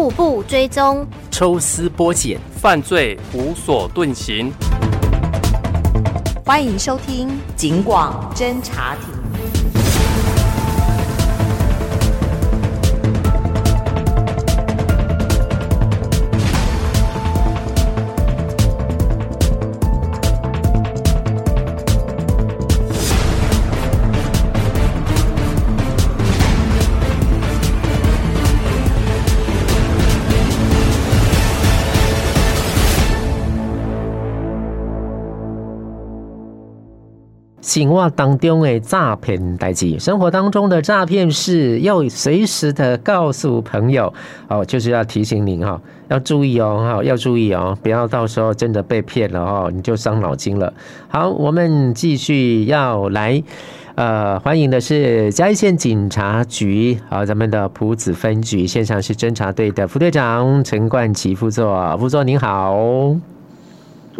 [0.00, 4.50] 步步追踪，抽丝剥茧，犯罪无所遁形。
[6.42, 9.14] 欢迎收听《警广侦查庭》。
[37.70, 44.12] 生活当中的诈骗代志，生活当中的诈骗事要随时的告诉朋友
[44.48, 50.72] 哦，就是要提醒您哈，要注意哦，哈，要注意哦，不要到时候真的被骗了哦，你就伤脑筋了。
[51.06, 53.40] 好，我们继续要来，
[53.94, 63.14] 呃，欢迎的是嘉义县警察局，好，咱们的埔子分局现场是侦查队的副队长陈冠琪副座，副座您好。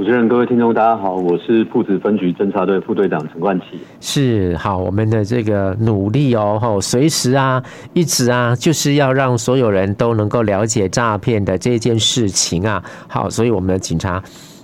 [0.00, 3.78] 主持人、各位听众，大家好，我是朴子分局侦查队副队长陈冠奇。
[4.00, 7.62] 是好，我们的这个努力哦，吼，随时啊，
[7.92, 12.82] 一直啊，就是要让所有人都能够了解诈骗的这件事情啊。
[13.08, 14.12] 好，所以我们的警察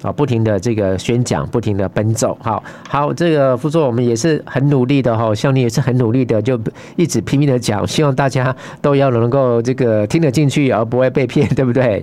[0.01, 2.35] 啊，不停的这个宣讲，不停的奔走。
[2.41, 6.59] 好，好，这个副座我们也是很努力的哈，像你也是很努力的，就
[6.97, 12.03] 一直拼命的讲，希望大家都要能够这个听得进去，而不会被骗，对不对？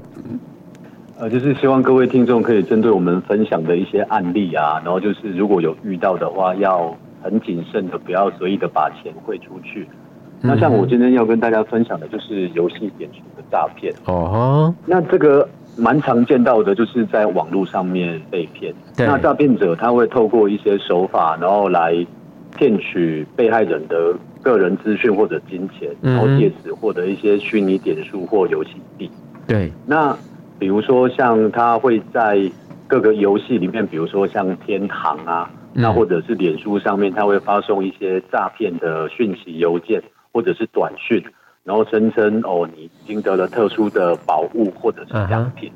[1.19, 9.87] 呃，就是希望各位听众可以针对我们分享的一些案例啊，然后就是如果有遇到的话，要很谨慎的，不要随意的把钱汇出去。
[10.41, 14.73] 那像我今天要跟大家分享的就是游戏点数的诈骗哦。
[14.85, 15.47] 那这个
[15.77, 18.73] 蛮常见到的，就是在网络上面被骗。
[18.97, 22.05] 那诈骗者他会透过一些手法，然后来
[22.57, 29.09] 骗取被害人的个人资讯或者金钱，然后借此获得一些虚拟点数或游戏币。
[29.45, 30.17] 对，那。
[30.59, 32.39] 比如说，像他会在
[32.87, 40.01] 各个游戏里面，比如说像天堂啊，那或者是脸书上面，他会发送一些诈骗的讯息邮件
[40.31, 41.21] 或者是短讯，
[41.63, 45.71] 然后声称哦，你已经得了特殊的宝物或者是奖品。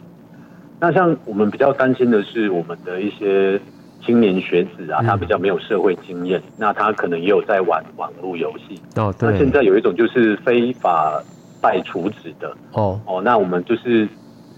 [0.79, 3.59] 那像我们比较担心的是，我们的一些
[4.05, 8.79] 青年学子啊，他比较没有社会经验，那他可能也有在玩网络游戏。
[8.95, 9.31] 哦，对。
[9.31, 11.21] 那现在有一种就是非法
[11.61, 12.55] 代储值的。
[12.73, 14.07] 哦哦，那我们就是。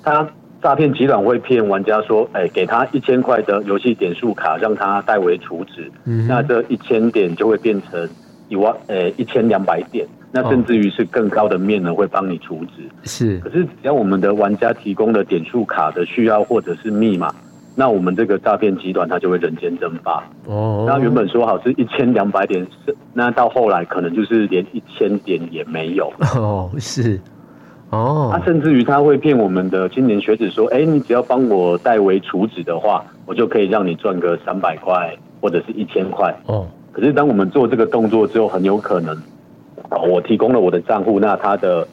[0.03, 0.27] 他
[0.61, 5.89] 诈骗集团会骗玩家说：“哎，给他一千块的游戏点数卡，让他代为储值。
[6.05, 8.09] 嗯、那这一千点就会变成
[8.49, 10.05] 一万，呃，一千两百点。
[10.31, 12.83] 那甚至于是更高的面呢，会帮你储值。
[13.03, 17.33] 是，可是只要我们的玩家提供的点数卡的需要或者是密码，
[17.73, 20.23] 那我们这个诈骗集团它就会人间蒸发。
[20.45, 26.11] 哦，那原本说好是一千两百点，是那到后来可能就是连一千点也没有。
[26.35, 27.19] 哦，是。”
[27.91, 39.17] 哦，他甚至于他会骗我们的青年学子说：“哎，你只要帮我代为处置的话，我就可以让你赚个三百块或者是一千块。”哦，可是当我们做这个动作之后，很有可能，
[40.07, 41.87] 我提供了我的账户，那他的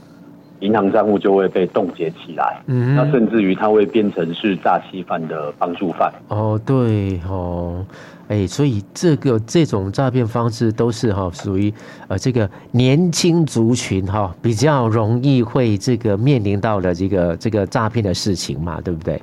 [0.60, 2.60] 银行账户就会被冻结起来。
[2.66, 6.12] 嗯，那甚至于他会变成是诈欺犯的帮助犯。
[6.28, 7.84] 哦，对，哦。
[8.28, 11.72] 哎，所以这个这种诈骗方式都是哈，属于
[12.08, 19.22] 呃这个年轻族群哈比较容易会这个面临到的这个这个诈骗的事情嘛，对不对？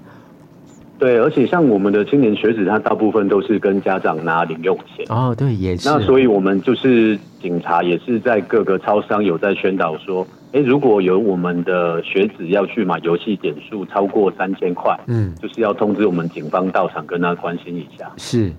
[0.98, 5.90] 对，而且像我们的青年学子，他大部分都是跟家长拿零用钱哦，对，也是。
[5.90, 18.52] 那所以我们就是警察，也是在各个超商有在宣导说，哎，如果有我们的学子要去买游戏点数超过三千块，嗯，就是要通知我们警方到场跟他关心一下，是。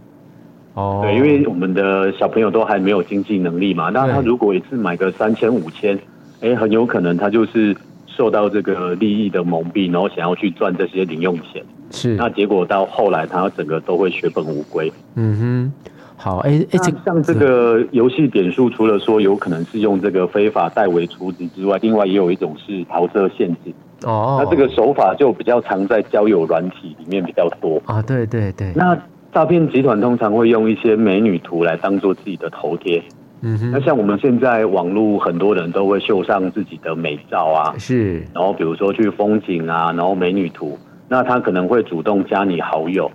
[0.75, 5.97] 哦，对，因为我们的小朋友都还没有经济能力嘛，那他如果一次买个三千五千，
[6.41, 7.77] 哎，很有可能他就是
[8.09, 14.93] 受到这个利益的蒙蔽，然后想要去赚这些零用钱，是，那结果到后来他整个都会血本无归。
[15.15, 15.73] 嗯哼，
[16.17, 23.75] 好，哎哎，像这个游戏点数，除了说有可能是用这个非法代为储值之外，另外也有一种是桃色陷阱。
[24.05, 28.99] 哦，那这个手法就比较常在交友软体里面比较多啊，对对对，那。
[29.35, 33.03] 诈骗集团通常会用一些美女图来当做自己的头贴，
[33.41, 40.79] 嗯哼，那像我们现在网络很多人都会秀上自己的美照啊，是，然后比如说去风景啊，然后美女图，
[41.09, 43.11] 那他可能会主动加你好友，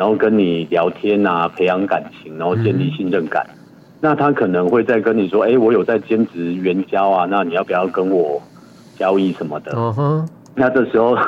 [0.00, 3.58] 然后跟你聊天啊，培养感情，然后建立信任感，嗯、
[4.00, 8.40] 那他可能会再跟你说，哎，我有在兼职援交啊，那你要不要跟我
[8.96, 9.72] 交易什么的？
[9.76, 11.14] 嗯哼，那这时候。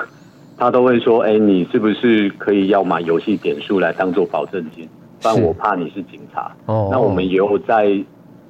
[0.58, 4.88] 他都会说：“哎，你是不是可以要买游戏点数来当做保证金？
[5.20, 7.88] 不然我怕你是警察。”哦，那我们以后在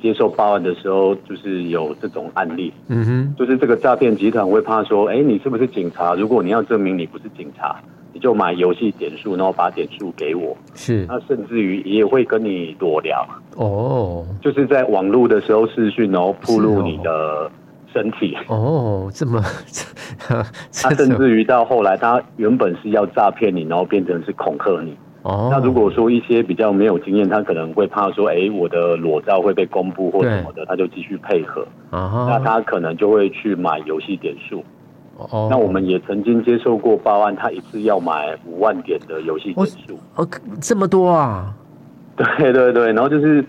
[0.03, 2.71] 接受报案的时候，就是有这种案例。
[2.89, 6.15] 嗯哼，就是这个诈骗集团会怕说，哎，你是不是警察？
[6.15, 7.81] 如果你要证明你不是警察，
[8.13, 10.57] 你就买游戏点数，然后把点数给我。
[10.75, 11.07] 是。
[11.09, 13.27] 那甚至于也会跟你裸聊。
[13.57, 14.27] 哦。
[14.41, 17.51] 就是在网络的时候视讯，然后暴露你的
[17.93, 18.37] 身体。
[18.49, 19.43] 哦，这么。
[20.19, 20.45] 他
[20.95, 24.97] 甚至于到后来，他原本是要诈骗你，然后变成是恐吓你。
[25.23, 31.67] 哦，那如果说一些比较没有经验，他可能会怕说，哎，我的裸照会被公布或什么的，他就继续配合。
[31.91, 34.65] 啊，那他可能就会去买游戏点数。
[35.17, 39.99] 哦，那我们也曾经接受过报案，他一次要买五万点的游戏点数。
[40.17, 40.27] 哦，
[40.61, 41.55] 这么多啊？
[42.17, 43.45] 对对对，然后就是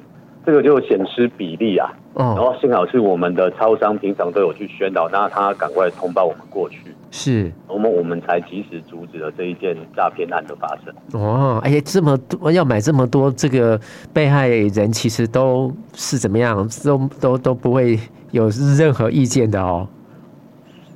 [0.45, 1.91] 这个就显示比例啊。
[2.13, 6.79] 哦，然后幸好是我们的超商平常都有去宣导，那他赶快通报我们过去。
[7.09, 10.93] 是，我们我们才及时阻止了这一件诈骗案的发生。
[11.19, 13.79] 哦，哎呀，这么多要买这么多，这个
[14.11, 17.99] 被害人其实都是怎么样，都都都不会
[18.31, 19.87] 有任何意见的哦。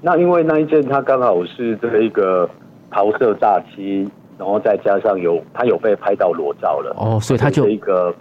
[0.07, 2.49] 那因为那一件他刚好是这一个
[2.89, 4.07] 桃色诈欺，
[4.37, 8.15] 然后再加上有他有被拍到裸照了，哦，所以他就一个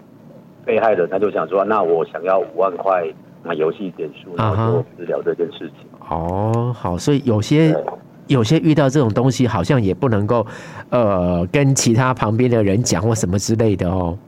[0.64, 3.06] 被害人他就想说，那我想要五万块
[3.44, 5.86] 买游戏点数，然后就治疗这件事情。
[6.10, 7.72] 哦，好，所以有些
[8.26, 10.44] 有些遇到这种东西，好像也不能够，
[10.90, 14.18] 呃，跟其他旁边的人讲或什么之类的哦。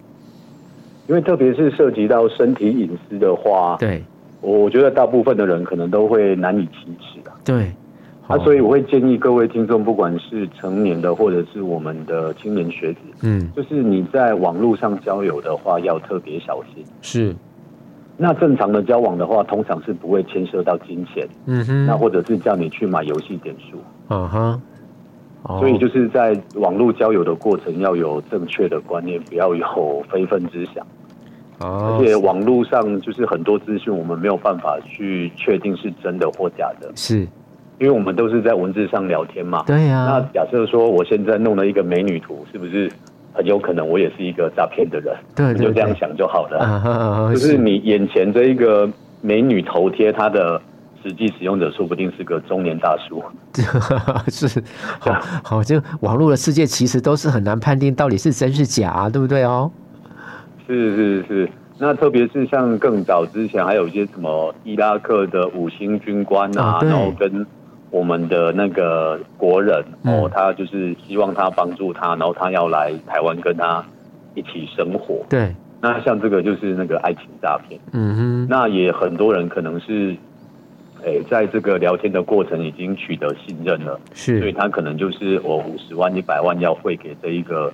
[1.08, 4.04] 因为特别是涉及到身体隐私的话，对，
[4.40, 7.30] 我觉得大部分的人可能都会难以启齿的。
[7.44, 7.72] 对，
[8.26, 16.84] 啊，所以我会建议各位听众，不管是成年的或者是我们的青年学子，嗯，就是你在网络上交友的话，要特别小心。
[17.02, 17.34] 是。
[18.20, 24.60] 那正常的交往的话，通常是不会牵涉到金钱，嗯哼，那或者是叫你去买游戏点数，嗯哼，
[25.60, 30.88] 所以就是在网络交友的过程要有正确的观念，不要有非分之想，哦，
[31.58, 37.20] 而且网络上就是很多资讯我们没有办法去确定是真的或假的，是，
[37.78, 42.90] 因为我们都是在文字上聊天嘛，对呀，那假设说我现在弄了一个美女图，是不是？
[43.34, 47.30] 很有可能我也是一个诈骗的人，对，就这样想就好了。
[47.32, 48.88] 就是你眼前这一个
[49.20, 50.60] 美女头贴，她的
[51.04, 53.22] 实际使用者说不定是个中年大叔。
[54.28, 54.60] 是，
[54.98, 55.12] 好，
[55.44, 59.70] 好，就网络的世界其实都是很难判定到底是真是假，对不对哦？
[60.68, 61.48] 是是是，
[61.78, 67.44] 那特别是像更早之前，还有一些什么伊拉克的五星军官啊，然后跟。
[67.90, 73.82] 我们的那个国人哦，他就是希望他帮助他，然后他要来台湾跟他
[74.34, 75.24] 一起生活。
[75.30, 77.80] 对，那像这个就是那个爱情诈骗。
[77.92, 80.14] 嗯哼，那也很多人可能是，
[81.02, 87.72] 哎，在这个聊天的过程已经取得信任了，是，所以他可能就是我五十万、一百万要汇给这一个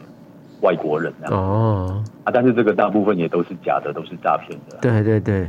[0.64, 4.78] 外国人哦，啊，但是这个大部分也都是假的，都是诈骗的。
[4.80, 5.46] 对对对。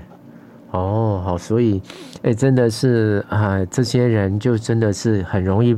[0.71, 1.81] 哦，好，所以，
[2.17, 5.73] 哎、欸，真的是啊，这些人就真的是很容易，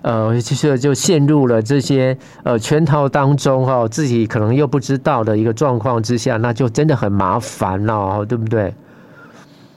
[0.00, 8.72] 呃，就是就陷入了这些呃圈套当中哈，自己可能又不知道的一个状况之下，那就真的很麻烦了，对不对？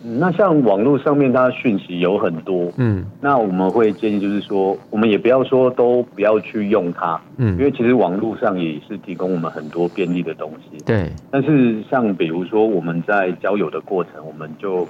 [0.04, 11.12] 那像网络上面，它讯息有很多，嗯，那我们会建议就是说，我们也不要说都不要去用它，嗯，因为其实网络上也是提供我们很多便利的东西，对。
[11.30, 14.88] 但是像比如说我们在交友的过程，我们就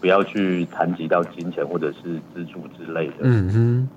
[0.00, 3.88] 不要去谈及到金钱或者是资助之类的，嗯哼。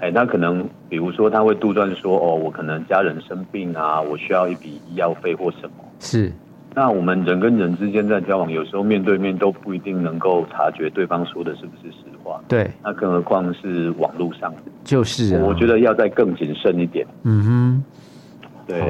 [0.00, 6.32] 哎，那可能比如说他会杜撰说，哦，我可能家人生病啊，我需要一笔医药费或什么，是。
[6.78, 12.40] 那我们人跟人之间在交往，有时候面对面都不一定能够察觉对方说的是不是实话。
[12.46, 14.54] 对，那更何况是网络上，
[14.84, 17.04] 就是、啊，我觉得要再更谨慎一点。
[17.24, 17.84] 嗯哼，
[18.64, 18.80] 对，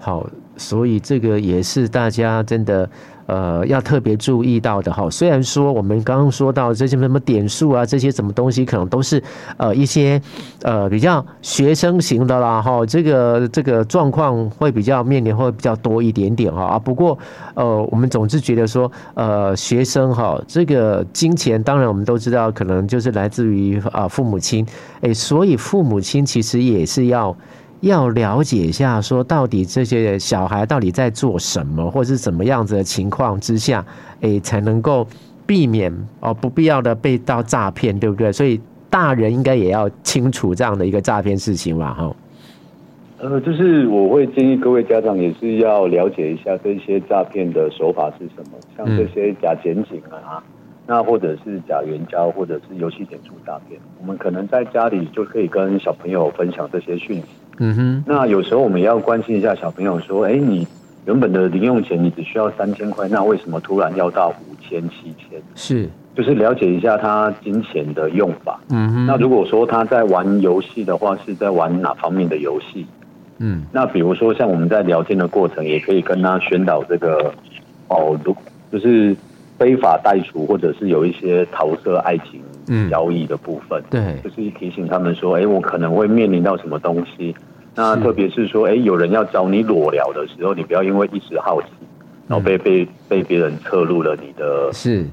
[0.00, 2.90] 好，好，所以这个也是大家真的。
[3.28, 5.08] 呃，要特别注意到的哈。
[5.10, 9.22] 虽然说我们刚刚说到这些什么点数啊，这些什么东西，可能都是
[9.58, 10.18] 呃一些
[10.62, 12.86] 呃比较学生型的啦哈。
[12.86, 16.78] 这个这个状况会比较面临会比较多一点点哈啊。
[16.78, 17.18] 不过
[17.52, 24.66] 呃，我们总是觉得说呃学生哈，这个金钱当然我们都知道，可能就是来自于啊父母亲
[25.02, 27.36] 哎，所以父母亲其实也是要。
[27.80, 33.84] 要了解一下，说到底这些小孩到底在做什么，或是怎么样子的情况之下，
[34.20, 35.06] 诶，才能够
[35.46, 38.32] 避免哦不必要的被到诈骗，对不对？
[38.32, 42.16] 所以大人应该也要清楚这样的一个诈骗事情吧，哈。
[43.18, 50.38] 呃，就是我会建议各位家长也是要了解一下这些诈骗的手法是什么，像这些假检警啊。
[50.38, 50.42] 嗯
[50.90, 57.26] 那或者是假援交，或者是游戏点数诈骗，我们可能在家里就可以跟小朋友分享这些讯息。
[57.58, 58.04] 嗯哼。
[58.06, 60.66] 那有时候我们也要关心一下小朋友，说：“哎，你
[61.06, 65.40] 原本的零用钱你只需要三千块，那为什么突然要到五千、七千？
[65.54, 68.60] 是，就是了解一下他金钱的用法。
[68.70, 72.86] 嗯哼，那如果说他在玩游戏的话，是在玩哪方面的游戏？
[73.38, 77.32] 嗯，那比如说像我们在聊天的过程，也可以跟他宣导这个
[77.88, 78.36] 哦，如
[78.70, 79.16] 就是
[79.56, 82.42] 非法代储或者是有一些桃色爱情
[82.90, 83.80] 交易的部分。
[83.90, 87.34] 嗯、对，就是提醒他们说，哎，我可能会面临到什么东西。
[87.78, 91.68] 那特别是说，哎，有人要找你裸聊的时候，你不要因为一时好奇，
[92.26, 95.06] 然后被、嗯、被被别人侧录了你的是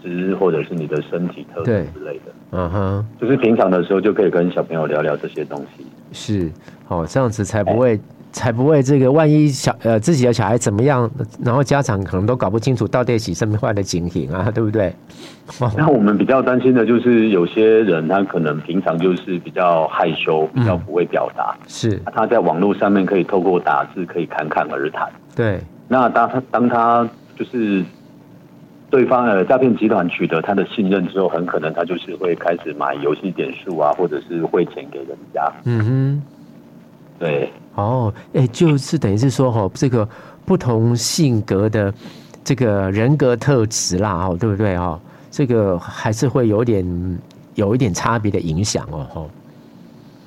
[0.00, 2.32] 私或者是你的身体特征之类的。
[2.52, 5.84] 嗯哼，就是平常的时候就可以跟小朋友聊聊这些东西。
[6.12, 6.48] 是，
[6.86, 8.00] 哦，这样子才不会。
[8.32, 11.08] 才不会这个，万一小呃自己的小孩怎么样，
[11.44, 14.94] 然后家长可能都搞不清楚到底是什么样的情形啊，对不对？
[15.76, 25.08] 那我们比较担心的就是有些人他可能平常就是比较害羞，比较不会表达，嗯、是他在网络上面可以透过打字可以侃侃而谈。
[25.36, 27.84] 对，那当他当他就是
[28.88, 35.52] 对方呃诈骗集团取得他的信任之后，很可能他就是会开始买游戏点数啊，或者是汇钱给人家。
[35.64, 36.22] 嗯哼，
[37.22, 37.48] 对。
[37.76, 40.06] 哦，哎，就是等于是说，哈，这个
[40.44, 41.94] 不同性格的
[42.44, 45.00] 这个人格特质啦，哦，对不对哦？
[45.30, 46.84] 这个还是会有点
[47.54, 49.24] 有一点差别的影响哦，哈。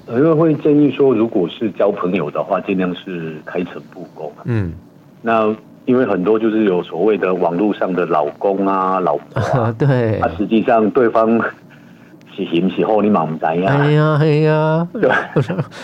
[0.08, 4.32] 因为会建议说，如果是交朋友的话，尽量是开诚布公。
[4.46, 4.74] 嗯，
[5.22, 5.54] 那
[5.86, 11.40] 因为很多就是有所谓的网络上的老公啊、老婆啊， 对，啊，实际上对方。
[12.36, 13.78] 是行是后，你嘛不知呀？
[13.80, 15.10] 哎呀，哎呀，对。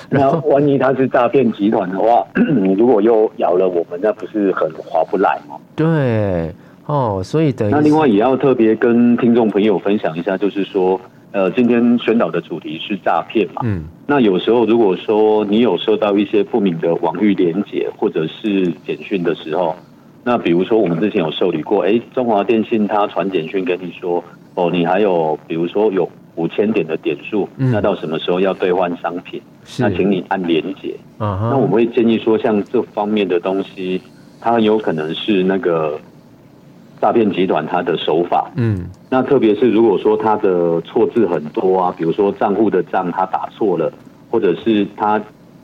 [0.10, 5.56] 那万一他是诈骗集团的话，你如果又咬了我们，那不是很划不来吗？
[5.76, 6.54] 对，
[6.86, 11.00] 哦，所以等那另外也要特别跟听众朋友分享一下，就是说，
[11.32, 13.62] 呃，今天宣导的主题是诈骗嘛。
[13.64, 13.86] 嗯。
[14.06, 19.74] 那有时候如果说你有收到一些不明的网域连接或者是简讯的时候，
[20.26, 24.22] 那比如说我们之前有受理过，哎、欸，中华电信他传简讯跟你说，
[24.56, 26.10] 哦，你还有比如说有。
[26.36, 29.42] 五千点的点数，那到什么时候要兑换商品？
[29.78, 30.96] 那请你按连结。
[31.18, 34.02] 那我们会建议说，像这方面的东西，
[34.40, 36.00] 它很有可能是那个
[37.02, 38.50] 诈骗集团它的手法。
[38.56, 43.92] 嗯，那特别是如果说它的错字很多啊，比如说账户的账他打错了，
[44.30, 45.22] 或者是他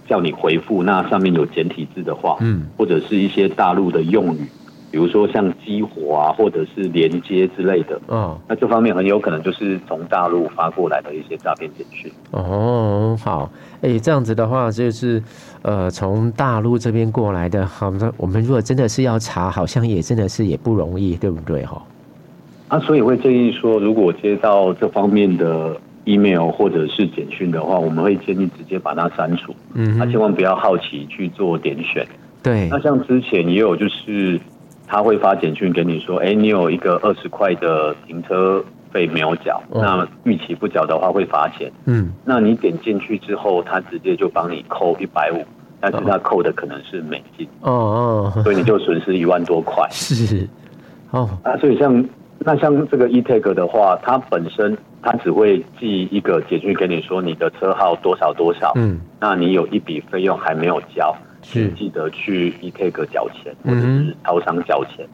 [0.08, 4.48] 叫你回复，那上面有简体字的话，嗯，或者是一些大陆的用语。
[4.98, 12.12] 比如说像激活啊，或者是连接之类的，嗯，那这方面很有可能就是从大陆发过来的一些诈骗简讯。
[12.32, 13.48] 哦，好，
[13.82, 15.22] 哎、欸，这样子的话就是，
[15.62, 21.63] 呃，从大陆这边过来的，好，那我们如果真的是要查，好像也真的是也不容易，对不对？
[21.63, 21.80] 哈，
[22.70, 32.04] 啊，所以会建议说，如果接到这方面的 email 或者是简讯的话，我们会建议直接把它删除，嗯，他、啊、千万不要好奇去做点选。
[32.42, 34.42] 对，那像之前也有就是。
[34.88, 41.70] 他会发简讯给你说：“哎，你有一个二十块的停车费没有缴，哦、那逾期不缴的话会罚钱。
[41.86, 45.46] 嗯，那你点进去之后，他直接就帮你扣一百五，
[45.82, 47.46] 但是他扣的可能是美金。
[47.62, 49.86] 哦哦，所以你就损失一万多块。
[49.91, 50.48] 是，
[51.12, 52.06] 哦，啊，所以像
[52.39, 61.13] 那像这个 eTag 的话，它本身它只会寄一个简讯给你说你的车号多少多少，嗯，那你有一笔费用还没有交。”
[61.50, 65.10] 是记得去 eTag 缴钱，或者是超商缴钱，嗯、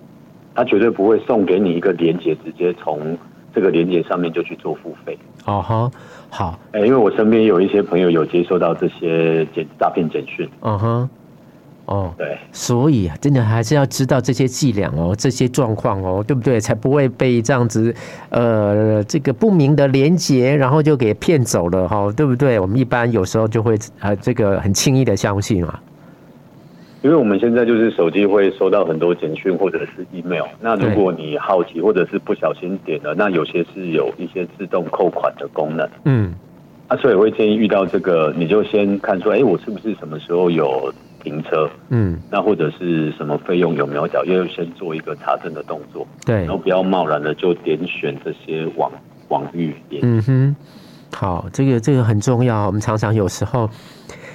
[0.56, 3.18] 他绝对不会送给你一个连接，直接从
[3.54, 5.18] 这个连接上面就去做付费。
[5.46, 5.92] 哦哈，
[6.30, 10.50] 好，哎、欸，因为我身边有一些朋友有接收到这些简诈骗简讯。
[10.62, 11.10] 嗯哼，
[11.86, 16.60] 哦，对，所以啊真的还是要知道这些伎俩哦，这些状况哦，对不对？
[16.60, 17.94] 才不会被这样子
[18.30, 22.60] 呃这个不明的连接，然后就给骗走了哈，对不对？
[22.60, 25.78] 我们一般有时候就会呃这个很轻易的相信嘛。
[27.04, 35.86] 因为我们现在就是手机会收到很多简讯或者是 email，那如果你好奇或者是不小心点了，那有些是有一些自动扣款的功能。
[36.06, 36.34] 嗯，
[36.88, 41.70] 啊，所以我会建议遇到这个，你就先看说，哎，我是不是什么时候有停车？
[41.90, 46.08] 嗯，那或者是什么费用有没有缴，要先做一个查证的动作。
[46.26, 48.90] 对，然后不要贸然的就点选这些网
[49.28, 49.76] 网域。
[50.02, 50.56] 嗯哼，
[51.14, 52.66] 好，这个这个很重要。
[52.66, 53.70] 我们常常有时候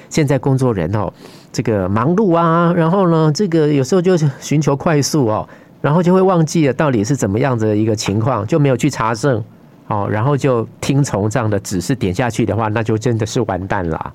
[0.09, 1.13] 现在工作人哦。
[1.51, 5.49] 这个忙碌啊，然后呢，这个有时候就寻求快速哦，
[5.81, 9.43] 然后就会忘记了到底是怎么样子的一个情况，就没有去查证，
[9.87, 14.13] 哦，然后就听从这样的指示点下去的话，那就真的是完蛋了。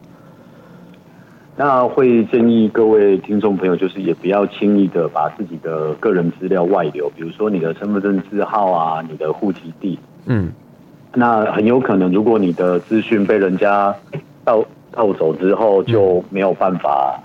[1.55, 10.51] 那会建议各位听众朋友，就是也不要轻易的把自己的个人资料外流，比如说你的身份证字号啊，你的户籍地，嗯，
[11.13, 13.93] 那很有可能，如果你的资讯被人家
[14.43, 17.19] 盗盗走之后，就没有办法。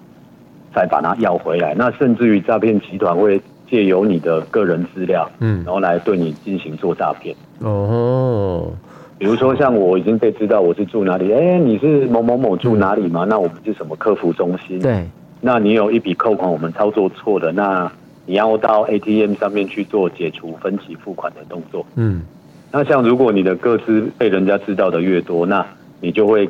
[0.75, 1.75] 再把它要回来。
[1.75, 7.35] 那甚至于诈骗集团会借由你的个人资料，嗯，然后来对你进行做诈骗。
[7.61, 8.71] 哦，
[9.17, 13.25] 比如说像我已经被知道我是住哪里，哎、欸，你是某某某住哪里吗？
[13.27, 14.79] 那我们是什么客服中心？
[14.79, 15.09] 对，
[15.41, 17.91] 那你有一笔扣款我们操作错的，那
[18.27, 21.85] 你要到 ATM 上面去做解除分期付款的动作。
[21.97, 22.23] 嗯，
[22.71, 25.67] 那像如果你的个资被人家知道的越多，那
[26.01, 26.47] 你就会。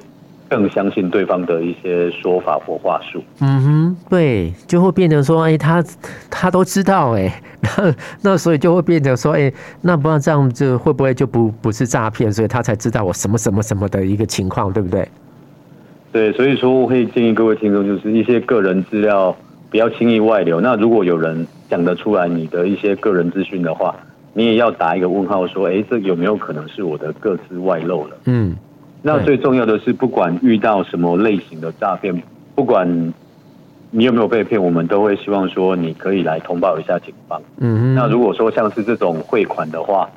[0.49, 3.23] 更相信对方的一些说法或话术。
[3.41, 5.85] 嗯哼，对，就会变成说，哎、欸，他
[6.31, 15.07] 他都知道、欸，哎， 那那所以就会变成说，哎、欸，那不然这样就会不会就不不是诈骗，所以他才知道我什么什么什么的一个情况，对不对？
[16.11, 19.37] 对，所以说我会建议各位听众，就是一些个人资料
[19.71, 20.61] 不要轻易外流。
[20.61, 23.95] 那如果有人讲得出来你的一些个人资讯的话，
[24.33, 28.17] 你也要打一个问号，说，哎、欸，这有没有可能是我的个资外露了？
[28.25, 28.57] 嗯。
[29.03, 32.23] 那最重要的是，不管遇到什么类型的诈骗，
[32.55, 33.15] 不管
[33.91, 37.41] 你有没有被骗，我们都会希望说你可以来通报一下警方。
[37.59, 40.11] 嗯，那如果说像是这种汇款的话，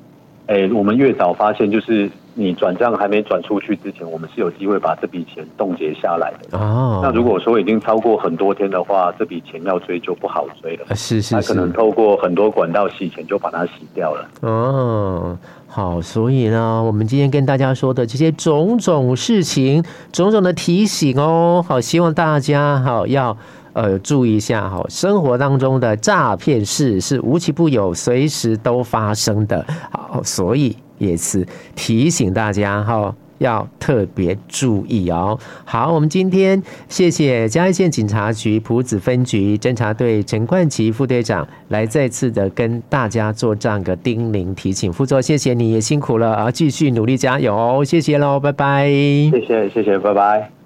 [0.48, 2.10] 哎，我们越早发现，就是。
[2.34, 6.58] 你转账还没转出去之前，我们是有机会把这笔钱冻结下来的。
[6.58, 10.96] 哦，那如果说已经超过很多天的话，这笔钱要追就不好追了。
[10.96, 14.28] 是是是，他可能透过很多管道洗钱，就把它洗掉了。
[14.42, 23.38] 哦，好，所以呢，我们今天跟大家说的这些种种事情，种种的提醒哦，好，希望大家好要。
[23.74, 29.66] 呃，注意一下哈，生活当中的诈骗事是无奇不有，随时都发生的。
[29.90, 35.38] 好，所以也是提醒大家哈，要特别注意哦。
[35.66, 44.94] 好，我们今天谢谢嘉义县警察局浦子分局侦查队陈冠奇副队长来再次的跟大家做这样的叮咛提醒。
[44.94, 48.88] 副座，谢谢你也辛苦了啊，继续努力加油，谢谢喽，拜拜。
[48.88, 50.61] 谢谢谢谢，拜拜。